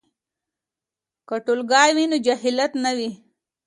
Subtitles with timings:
[1.27, 3.09] که ټولګی وي نو جهالت نه وي.